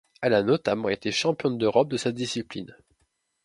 [0.23, 2.75] Elle a notamment été championne d'Europe de sa discipline.